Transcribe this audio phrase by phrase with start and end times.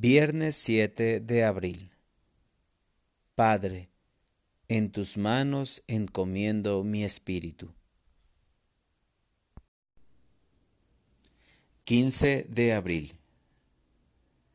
[0.00, 1.90] Viernes 7 de abril.
[3.34, 3.88] Padre,
[4.68, 7.74] en tus manos encomiendo mi espíritu.
[11.82, 13.16] 15 de abril.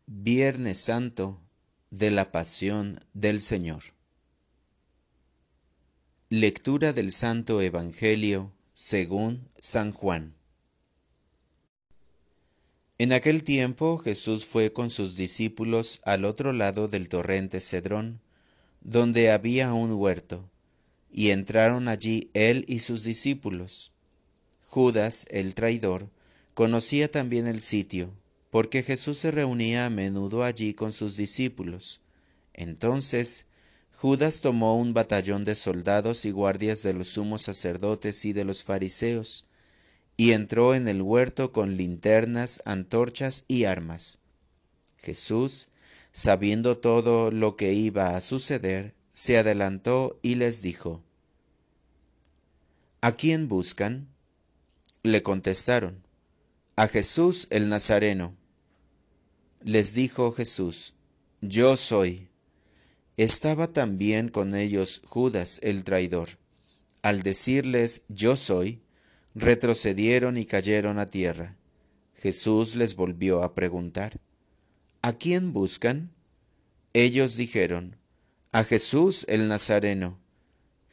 [0.06, 1.42] Viernes Santo
[1.90, 3.84] de la Pasión del Señor.
[6.30, 10.36] Lectura del Santo Evangelio según San Juan.
[13.00, 18.22] En aquel tiempo Jesús fue con sus discípulos al otro lado del torrente Cedrón,
[18.82, 20.50] donde había un huerto,
[21.12, 23.94] y entraron allí él y sus discípulos.
[24.68, 26.10] Judas, el traidor,
[26.54, 28.14] conocía también el sitio,
[28.52, 32.02] porque Jesús se reunía a menudo allí con sus discípulos.
[32.54, 33.48] Entonces
[33.92, 38.64] Judas tomó un batallón de soldados y guardias de los sumos sacerdotes y de los
[38.64, 39.46] fariseos,
[40.18, 44.20] y entró en el huerto con linternas, antorchas y armas.
[44.98, 45.70] Jesús,
[46.12, 51.04] sabiendo todo lo que iba a suceder, se adelantó y les dijo,
[53.02, 54.08] ¿A quién buscan?
[55.02, 56.04] Le contestaron,
[56.76, 58.36] a Jesús el Nazareno.
[59.64, 60.94] Les dijo Jesús,
[61.42, 62.30] Yo soy.
[63.18, 66.30] Estaba también con ellos Judas el traidor.
[67.02, 68.83] Al decirles, Yo soy,
[69.36, 71.58] retrocedieron y cayeron a tierra.
[72.16, 74.20] Jesús les volvió a preguntar,
[75.02, 76.12] ¿A quién buscan?
[76.94, 77.98] Ellos dijeron,
[78.52, 80.18] A Jesús el Nazareno.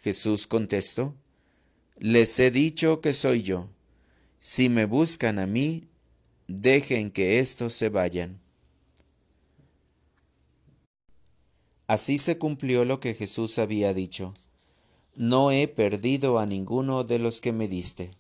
[0.03, 1.15] Jesús contestó,
[1.99, 3.69] Les he dicho que soy yo.
[4.41, 5.89] Si me buscan a mí,
[6.49, 8.41] dejen que éstos se vayan.
[11.87, 14.33] Así se cumplió lo que Jesús había dicho.
[15.15, 18.11] No he perdido a ninguno de los que me diste.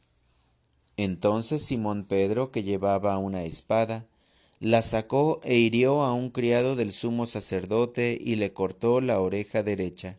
[1.02, 4.04] Entonces Simón Pedro, que llevaba una espada,
[4.58, 9.62] la sacó e hirió a un criado del sumo sacerdote y le cortó la oreja
[9.62, 10.18] derecha.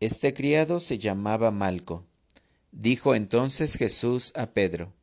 [0.00, 2.06] Este criado se llamaba Malco.
[2.72, 4.94] Dijo entonces Jesús a Pedro,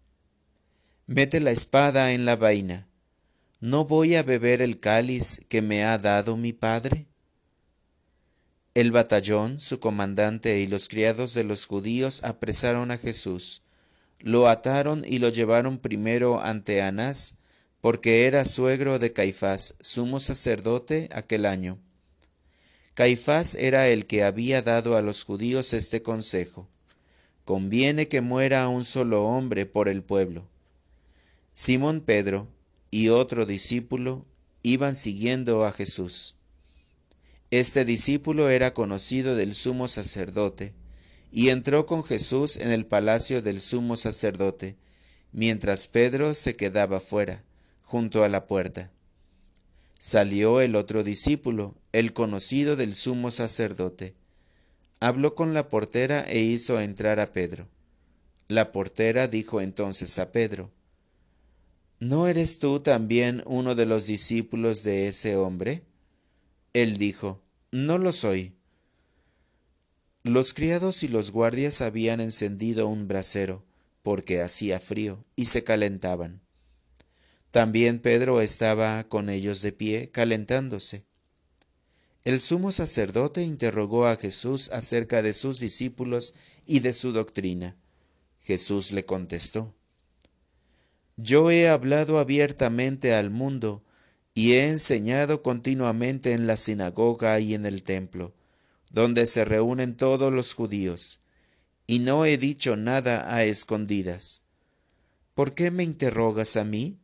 [1.06, 2.88] Mete la espada en la vaina.
[3.60, 7.06] ¿No voy a beber el cáliz que me ha dado mi Padre?
[8.74, 13.62] El batallón, su comandante y los criados de los judíos apresaron a Jesús
[14.20, 17.36] lo ataron y lo llevaron primero ante Anás,
[17.82, 21.80] porque era suegro de Caifás, sumo sacerdote aquel año.
[22.94, 26.68] Caifás era el que había dado a los judíos este consejo.
[27.46, 30.48] Conviene que muera un solo hombre por el pueblo.
[31.52, 32.48] Simón Pedro
[32.90, 34.26] y otro discípulo
[34.64, 36.36] iban siguiendo a Jesús.
[37.52, 40.74] Este discípulo era conocido del sumo sacerdote,
[41.32, 44.78] y entró con Jesús en el palacio del sumo sacerdote,
[45.32, 47.44] mientras Pedro se quedaba fuera,
[47.82, 48.92] junto a la puerta.
[50.00, 54.16] Salió el otro discípulo, el conocido del sumo sacerdote.
[55.00, 57.68] Habló con la portera e hizo entrar a Pedro.
[58.48, 60.72] La portera dijo entonces a Pedro,
[62.00, 65.84] ¿No eres tú también uno de los discípulos de ese hombre?
[66.74, 68.57] Él dijo, No lo soy.
[70.28, 73.64] Los criados y los guardias habían encendido un brasero,
[74.02, 76.42] porque hacía frío, y se calentaban.
[77.50, 81.06] También Pedro estaba con ellos de pie, calentándose.
[82.26, 86.34] El sumo sacerdote interrogó a Jesús acerca de sus discípulos
[86.66, 87.78] y de su doctrina.
[88.42, 89.74] Jesús le contestó,
[91.16, 93.82] Yo he hablado abiertamente al mundo,
[94.34, 98.34] y he enseñado continuamente en la sinagoga y en el templo
[98.92, 101.20] donde se reúnen todos los judíos,
[101.86, 104.44] y no he dicho nada a escondidas.
[105.34, 107.00] ¿Por qué me interrogas a mí?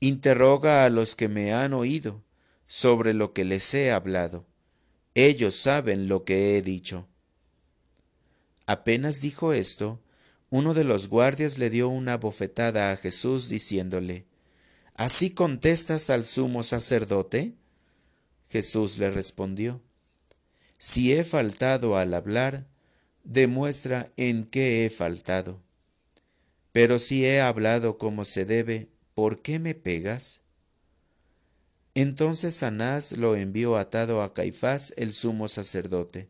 [0.00, 2.22] Interroga a los que me han oído
[2.66, 4.46] sobre lo que les he hablado.
[5.14, 7.08] Ellos saben lo que he dicho.
[8.66, 10.02] Apenas dijo esto,
[10.50, 14.26] uno de los guardias le dio una bofetada a Jesús diciéndole,
[14.94, 17.54] ¿Así contestas al sumo sacerdote?
[18.48, 19.82] Jesús le respondió,
[20.78, 22.66] si he faltado al hablar,
[23.24, 25.62] demuestra en qué he faltado.
[26.72, 30.42] Pero si he hablado como se debe, ¿por qué me pegas?
[31.94, 36.28] Entonces Anás lo envió atado a Caifás el sumo sacerdote.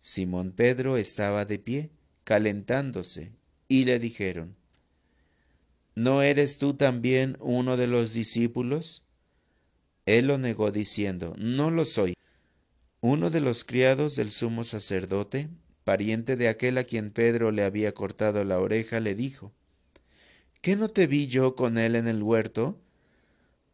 [0.00, 1.90] Simón Pedro estaba de pie,
[2.24, 3.32] calentándose,
[3.68, 4.56] y le dijeron,
[5.94, 9.04] ¿No eres tú también uno de los discípulos?
[10.06, 12.14] Él lo negó diciendo, No lo soy.
[13.02, 15.48] Uno de los criados del sumo sacerdote,
[15.84, 19.54] pariente de aquel a quien Pedro le había cortado la oreja, le dijo,
[20.60, 22.78] ¿Qué no te vi yo con él en el huerto?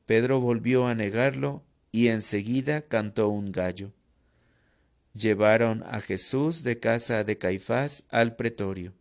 [0.04, 3.92] Pedro volvió a negarlo y enseguida cantó un gallo.
[5.12, 8.94] Llevaron a Jesús de casa de Caifás al pretorio.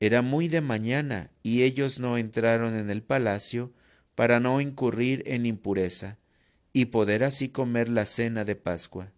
[0.00, 3.70] Era muy de mañana y ellos no entraron en el palacio
[4.14, 6.18] para no incurrir en impureza
[6.74, 9.12] y poder así comer la cena de Pascua.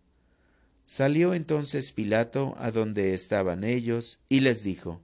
[0.84, 5.00] Salió entonces Pilato a donde estaban ellos y les dijo,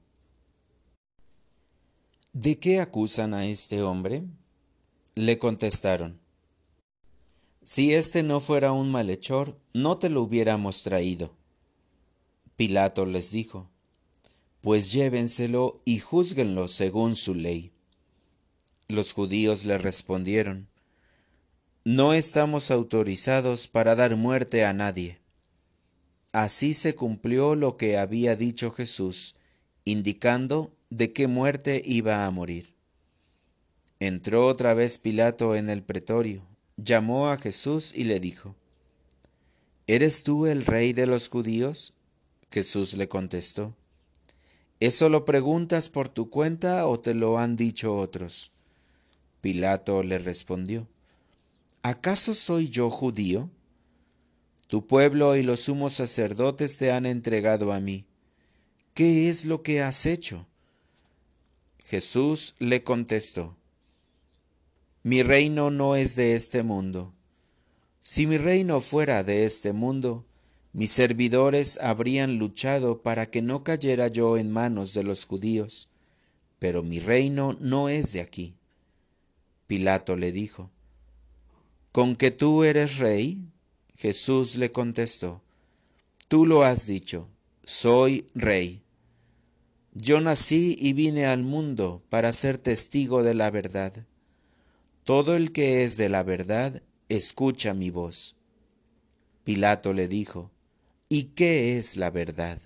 [2.34, 4.24] ¿De qué acusan a este hombre?
[5.14, 6.20] Le contestaron,
[7.64, 11.34] Si éste no fuera un malhechor, no te lo hubiéramos traído.
[12.56, 13.70] Pilato les dijo,
[14.60, 17.72] Pues llévenselo y júzguenlo según su ley.
[18.88, 20.68] Los judíos le respondieron,
[21.84, 25.22] No estamos autorizados para dar muerte a nadie
[26.32, 29.36] Así se cumplió lo que había dicho Jesús,
[29.84, 32.74] indicando de qué muerte iba a morir.
[34.00, 36.46] Entró otra vez Pilato en el pretorio,
[36.78, 38.56] llamó a Jesús y le dijo,
[39.86, 41.92] ¿Eres tú el rey de los judíos?
[42.50, 43.76] Jesús le contestó,
[44.80, 48.52] ¿eso lo preguntas por tu cuenta o te lo han dicho otros?
[49.42, 50.88] Pilato le respondió,
[51.82, 53.50] ¿acaso soy yo judío?
[54.68, 58.06] Tu pueblo y los sumos sacerdotes te han entregado a mí.
[58.94, 60.46] ¿Qué es lo que has hecho?
[61.84, 63.56] Jesús le contestó,
[65.02, 67.12] Mi reino no es de este mundo.
[68.02, 70.24] Si mi reino fuera de este mundo,
[70.72, 75.88] mis servidores habrían luchado para que no cayera yo en manos de los judíos,
[76.58, 78.54] pero mi reino no es de aquí.
[79.66, 80.70] Pilato le dijo,
[81.92, 83.46] ¿Con que tú eres rey?
[83.94, 85.42] Jesús le contestó,
[86.26, 87.28] Tú lo has dicho,
[87.62, 88.82] soy rey.
[89.92, 94.06] Yo nací y vine al mundo para ser testigo de la verdad.
[95.04, 98.36] Todo el que es de la verdad, escucha mi voz.
[99.44, 100.50] Pilato le dijo,
[101.10, 102.58] ¿Y qué es la verdad?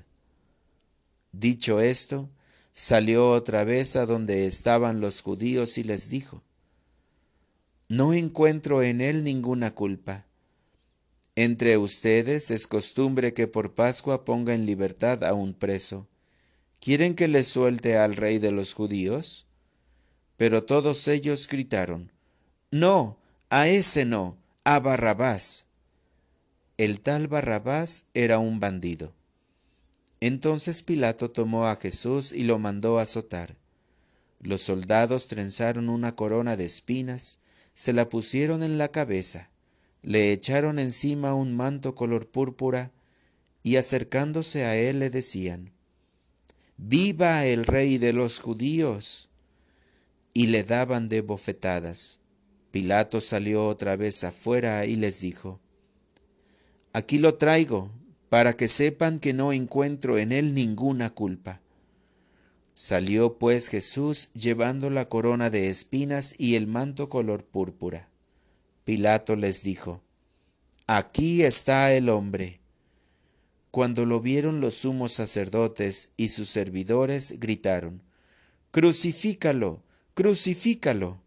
[1.33, 2.31] Dicho esto,
[2.73, 6.45] salió otra vez a donde estaban los judíos y les dijo,
[7.89, 10.27] No encuentro en él ninguna culpa
[11.39, 16.09] entre ustedes es costumbre que por Pascua ponga en libertad a un preso.
[16.81, 19.47] ¿Quieren que le suelte al rey de los judíos?
[20.39, 22.11] Pero todos ellos gritaron,
[22.71, 23.19] No,
[23.51, 25.67] a ese no, a Barrabás.
[26.79, 29.13] El tal Barrabás era un bandido.
[30.21, 33.57] Entonces Pilato tomó a Jesús y lo mandó azotar.
[34.41, 37.41] Los soldados trenzaron una corona de espinas,
[37.77, 39.51] se la pusieron en la cabeza
[40.07, 42.93] le echaron encima un manto color púrpura
[43.65, 45.73] y acercándose a él le decían,
[46.77, 49.31] Viva el rey de los judíos.
[50.33, 52.21] Y le daban de bofetadas.
[52.71, 55.59] Pilato salió otra vez afuera y les dijo,
[56.93, 57.91] Aquí lo traigo,
[58.29, 61.63] para que sepan que no encuentro en él ninguna culpa.
[62.79, 68.11] Salió pues Jesús llevando la corona de espinas y el manto color púrpura.
[68.85, 70.03] Pilato les dijo,
[70.87, 72.61] Aquí está el hombre.
[73.71, 78.03] Cuando lo vieron los sumos sacerdotes y sus servidores, gritaron,
[78.73, 79.83] Crucifícalo,
[80.13, 81.23] crucifícalo.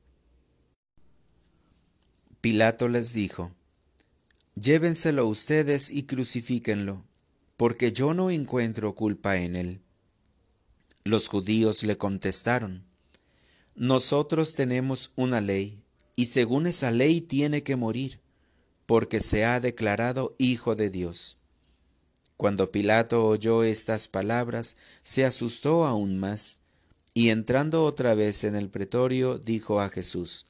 [2.42, 3.52] Pilato les dijo,
[4.54, 7.06] Llévenselo ustedes y crucifíquenlo,
[7.58, 9.82] porque yo no encuentro culpa en él.
[11.10, 12.86] Los judíos le contestaron,
[13.74, 15.82] Nosotros tenemos una ley
[16.16, 18.20] y según esa ley tiene que morir,
[18.86, 21.40] porque se ha declarado Hijo de Dios.
[22.38, 26.60] Cuando Pilato oyó estas palabras, se asustó aún más,
[27.16, 30.46] y entrando otra vez en el pretorio, dijo a Jesús,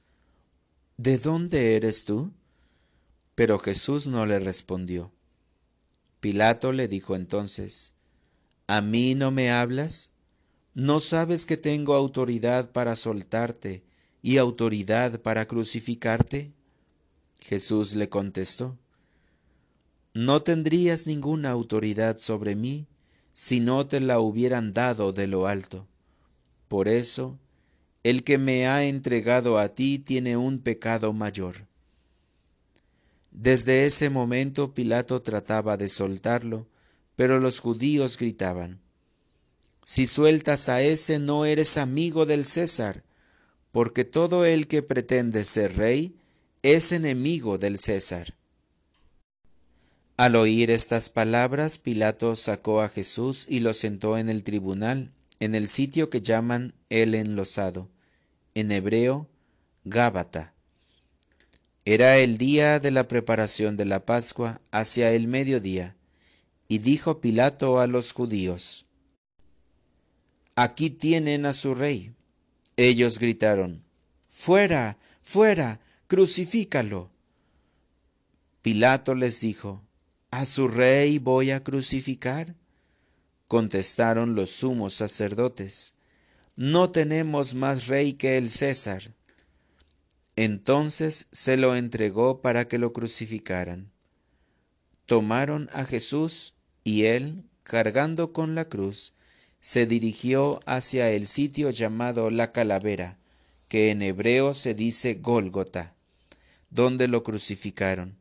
[0.97, 2.33] ¿De dónde eres tú?
[3.33, 5.13] Pero Jesús no le respondió.
[6.19, 7.93] Pilato le dijo entonces,
[8.67, 10.11] ¿A mí no me hablas?
[10.81, 13.83] ¿No sabes que tengo autoridad para soltarte
[14.21, 16.53] y autoridad para crucificarte?
[17.41, 18.77] Jesús le contestó,
[20.13, 22.87] No tendrías ninguna autoridad sobre mí
[23.33, 25.85] si no te la hubieran dado de lo alto.
[26.69, 27.37] Por eso,
[28.03, 31.67] el que me ha entregado a ti tiene un pecado mayor.
[33.31, 36.67] Desde ese momento Pilato trataba de soltarlo,
[37.17, 38.79] pero los judíos gritaban,
[39.83, 43.03] Si sueltas a ese no eres amigo del César,
[43.71, 46.15] porque todo el que pretende ser rey
[46.63, 48.35] es enemigo del César.
[50.17, 55.55] Al oír estas palabras, Pilato sacó a Jesús y lo sentó en el tribunal, en
[55.55, 57.89] el sitio que llaman el enlosado,
[58.53, 59.29] en hebreo,
[59.85, 60.53] Gábata.
[61.85, 65.95] Era el día de la preparación de la Pascua hacia el mediodía,
[66.67, 68.87] y dijo Pilato a los judíos,
[70.61, 72.13] Aquí tienen a su rey.
[72.75, 73.81] Ellos gritaron,
[74.27, 77.09] Fuera, fuera, crucifícalo.
[78.61, 79.81] Pilato les dijo,
[80.31, 82.57] ¿A su rey voy a crucificar?
[83.47, 85.93] Contestaron los sumos sacerdotes,
[86.57, 89.15] No tenemos más rey que el César.
[90.35, 93.93] Entonces se lo entregó para que lo crucificaran.
[95.05, 99.13] Tomaron a Jesús y él, cargando con la cruz,
[99.61, 103.17] se dirigió hacia el sitio llamado la calavera,
[103.67, 105.95] que en hebreo se dice Gólgota,
[106.69, 108.17] donde lo crucificaron,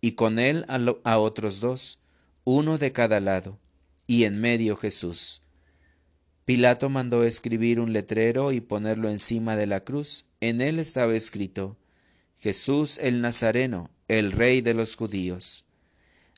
[0.00, 2.00] y con él a, otros dos,
[2.44, 3.58] uno de cada lado,
[4.06, 5.42] y en medio Jesús.
[6.44, 10.26] Pilato mandó escribir un letrero y ponerlo encima de la cruz.
[10.40, 11.78] En él estaba escrito,
[12.38, 15.64] Jesús el Nazareno, el rey de los judíos.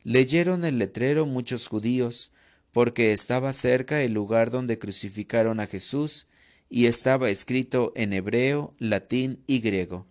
[0.04, 2.30] Leyeron el letrero muchos judíos,
[2.72, 6.26] porque estaba cerca el lugar donde crucificaron a Jesús,
[6.68, 10.06] y estaba escrito en hebreo, latín y griego.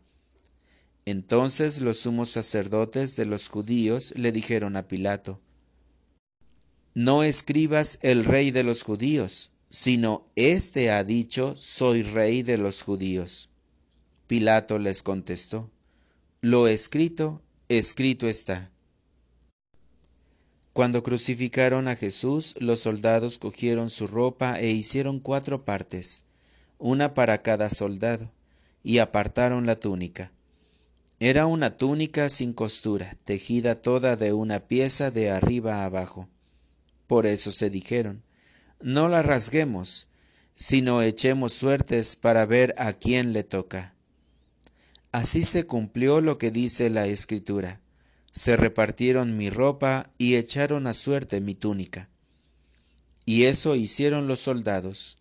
[1.05, 5.41] Entonces los sumos sacerdotes de los judíos le dijeron a Pilato,
[6.93, 12.81] No escribas el rey de los judíos, sino éste ha dicho, soy rey de los
[12.81, 13.49] judíos.
[14.27, 15.71] Pilato les contestó,
[16.41, 18.71] Lo escrito, escrito está.
[20.75, 26.23] Cuando crucificaron a Jesús, los soldados cogieron su ropa e hicieron cuatro partes,
[26.79, 28.33] una para cada soldado,
[28.83, 30.33] y apartaron la túnica.
[31.21, 36.27] Era una túnica sin costura, tejida toda de una pieza de arriba abajo.
[37.07, 38.21] Por eso se dijeron,
[38.81, 40.09] no la rasguemos,
[40.55, 43.95] sino echemos suertes para ver a quién le toca.
[45.13, 47.79] Así se cumplió lo que dice la Escritura.
[48.35, 52.09] Se repartieron mi ropa y echaron a suerte mi túnica.
[53.23, 55.17] Y eso hicieron los soldados.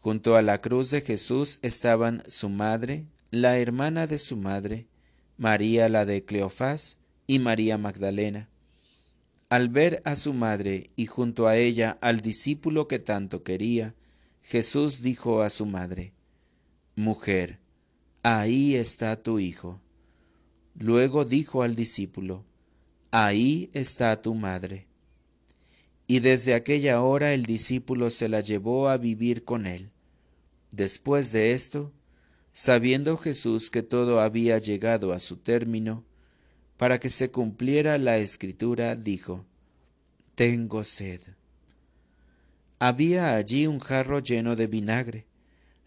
[0.00, 4.88] Junto a la cruz de Jesús estaban su madre, la hermana de su madre,
[5.36, 6.96] María la de Cleofás
[7.28, 8.48] y María Magdalena.
[9.48, 13.94] Al ver a su madre y junto a ella al discípulo que tanto quería,
[14.42, 16.12] Jesús dijo a su madre,
[16.96, 17.60] Mujer,
[18.24, 19.80] ahí está tu hijo.
[20.80, 22.42] Luego dijo al discípulo,
[23.10, 24.86] Ahí está tu madre.
[26.06, 29.90] Y desde aquella hora el discípulo se la llevó a vivir con él.
[30.72, 31.92] Después de esto,
[32.52, 36.02] sabiendo Jesús que todo había llegado a su término,
[36.78, 39.44] para que se cumpliera la escritura, dijo,
[40.34, 41.20] Tengo sed.
[42.78, 45.26] Había allí un jarro lleno de vinagre.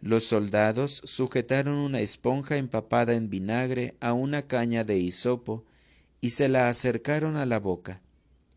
[0.04, 5.64] Los soldados sujetaron una esponja empapada en vinagre a una caña de hisopo
[6.20, 8.02] y se la acercaron a la boca.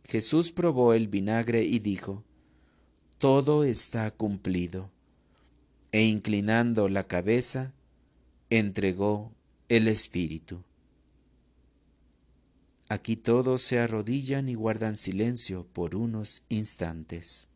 [0.03, 2.25] Jesús probó el vinagre y dijo,
[3.19, 4.91] Todo está cumplido.
[5.93, 7.73] E inclinando la cabeza,
[8.51, 9.33] entregó
[9.69, 10.65] el Espíritu.
[12.89, 17.47] Aquí todos se arrodillan y guardan silencio por unos instantes.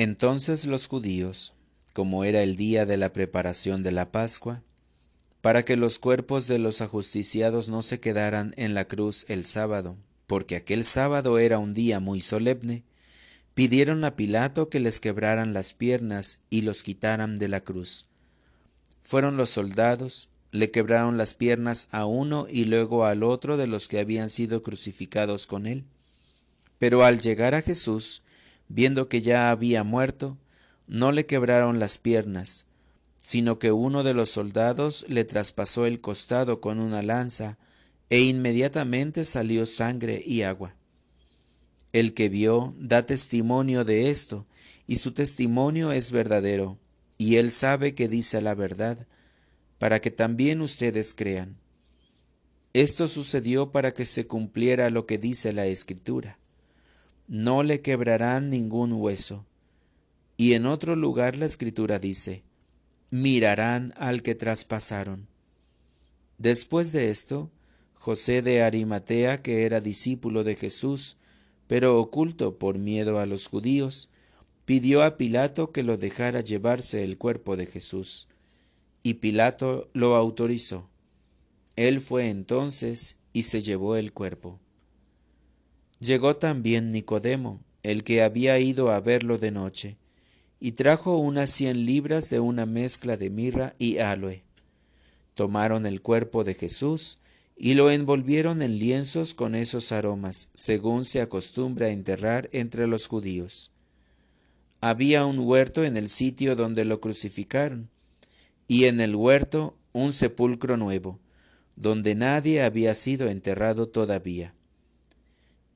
[0.00, 1.54] Entonces los judíos,
[1.92, 4.62] como era el día de la preparación de la Pascua,
[5.40, 9.96] para que los cuerpos de los ajusticiados no se quedaran en la cruz el sábado,
[10.28, 12.84] porque aquel sábado era un día muy solemne,
[13.54, 18.06] pidieron a Pilato que les quebraran las piernas y los quitaran de la cruz.
[19.02, 23.88] Fueron los soldados, le quebraron las piernas a uno y luego al otro de los
[23.88, 25.82] que habían sido crucificados con él.
[26.78, 28.22] Pero al llegar a Jesús,
[28.68, 30.38] viendo que ya había muerto,
[30.86, 32.66] no le quebraron las piernas,
[33.16, 37.58] sino que uno de los soldados le traspasó el costado con una lanza,
[38.10, 40.74] e inmediatamente salió sangre y agua.
[41.92, 44.46] El que vio da testimonio de esto,
[44.86, 46.78] y su testimonio es verdadero,
[47.18, 49.06] y él sabe que dice la verdad,
[49.78, 51.56] para que también ustedes crean.
[52.72, 56.38] Esto sucedió para que se cumpliera lo que dice la Escritura.
[57.28, 59.44] No le quebrarán ningún hueso.
[60.38, 62.42] Y en otro lugar la Escritura dice,
[63.10, 65.28] mirarán al que traspasaron.
[66.38, 67.50] Después de esto,
[67.92, 71.18] José de Arimatea, que era discípulo de Jesús,
[71.66, 74.08] pero oculto por miedo a los judíos,
[74.64, 78.28] pidió a Pilato que lo dejara llevarse el cuerpo de Jesús,
[79.02, 80.88] y Pilato lo autorizó.
[81.76, 84.58] Él fue entonces y se llevó el cuerpo.
[86.00, 89.96] Llegó también Nicodemo, el que había ido a verlo de noche,
[90.60, 94.44] y trajo unas cien libras de una mezcla de mirra y aloe.
[95.34, 97.18] Tomaron el cuerpo de Jesús
[97.56, 103.72] y lo envolvieron en lienzos con esos aromas, según se acostumbra enterrar entre los judíos.
[104.80, 107.90] Había un huerto en el sitio donde lo crucificaron,
[108.68, 111.18] y en el huerto un sepulcro nuevo,
[111.74, 114.54] donde nadie había sido enterrado todavía.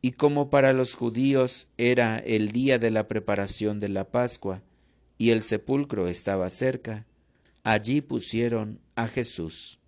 [0.05, 4.61] Y como para los judíos era el día de la preparación de la Pascua,
[5.17, 7.07] y el sepulcro estaba cerca,
[7.63, 9.79] allí pusieron a Jesús.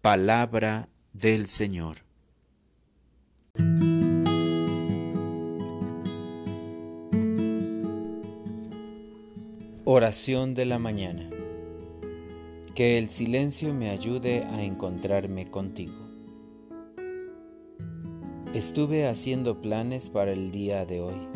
[0.00, 1.98] Palabra del Señor.
[9.84, 11.28] Oración de la mañana.
[12.74, 16.09] Que el silencio me ayude a encontrarme contigo.
[18.54, 21.28] Estuve haciendo planes para el día de hoy.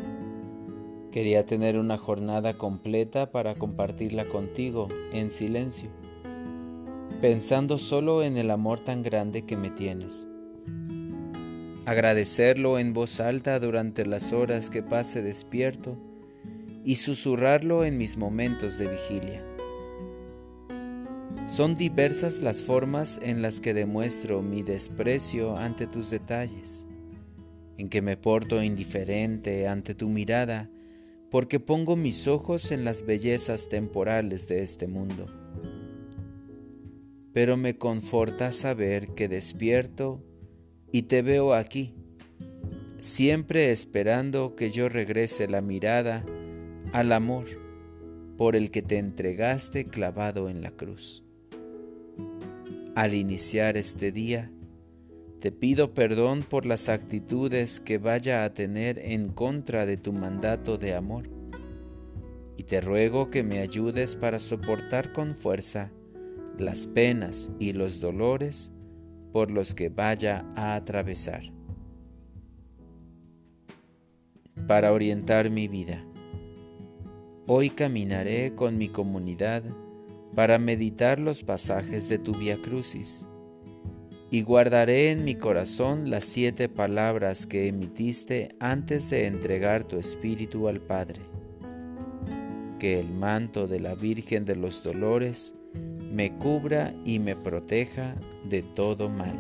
[1.13, 5.91] Quería tener una jornada completa para compartirla contigo en silencio,
[7.21, 10.27] pensando solo en el amor tan grande que me tienes.
[11.87, 15.97] Agradecerlo en voz alta durante las horas que pase despierto
[16.85, 19.47] y susurrarlo en mis momentos de vigilia.
[21.47, 26.89] Son diversas las formas en las que demuestro mi desprecio ante tus detalles,
[27.79, 30.71] en que me porto indiferente ante tu mirada
[31.31, 35.27] porque pongo mis ojos en las bellezas temporales de este mundo.
[37.33, 40.23] Pero me conforta saber que despierto
[40.93, 41.93] y te veo aquí,
[43.01, 46.25] siempre esperando que yo regrese la mirada
[46.93, 47.47] al amor
[48.37, 51.25] por el que te entregaste clavado en la cruz.
[52.95, 54.53] Al iniciar este día,
[55.45, 60.79] te pido perdón por las actitudes que vaya a tener en contra de tu mandato
[60.79, 61.29] de amor
[62.57, 65.93] y te ruego que me ayudes para soportar con fuerza
[66.57, 68.73] las penas y los dolores
[69.33, 71.43] por los que vaya a atravesar.
[74.67, 76.03] Para orientar mi vida
[77.47, 79.63] Hoy caminaré con mi comunidad
[80.35, 83.29] para meditar los pasajes de tu Via Crucis
[84.35, 90.67] y guardaré en mi corazón las siete palabras que emitiste antes de entregar tu espíritu
[90.67, 91.21] al Padre.
[92.81, 95.55] Que el manto de la Virgen de los Dolores
[96.11, 98.17] me cubra y me proteja
[98.49, 99.39] de todo mal.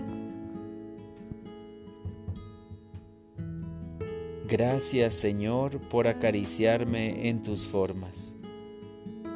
[4.48, 8.37] Gracias Señor por acariciarme en tus formas,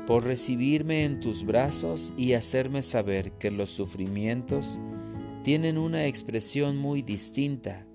[0.07, 4.81] por recibirme en tus brazos y hacerme saber que los sufrimientos
[5.43, 7.87] tienen una expresión muy distinta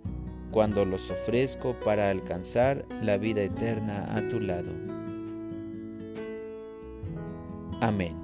[0.52, 4.72] cuando los ofrezco para alcanzar la vida eterna a tu lado.
[7.82, 8.23] Amén.